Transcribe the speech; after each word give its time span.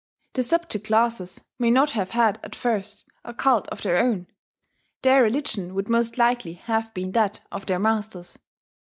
The 0.33 0.41
subject 0.41 0.87
classes 0.87 1.43
may 1.59 1.69
not 1.69 1.91
have 1.91 2.09
had 2.09 2.39
at 2.43 2.55
first 2.55 3.05
a 3.23 3.35
cult 3.35 3.67
of 3.67 3.83
their 3.83 3.97
own: 3.99 4.25
their 5.03 5.21
religion 5.21 5.75
would 5.75 5.89
most 5.89 6.17
likely 6.17 6.53
have 6.53 6.91
been 6.95 7.11
that 7.11 7.41
of 7.51 7.67
their 7.67 7.77
masters. 7.77 8.39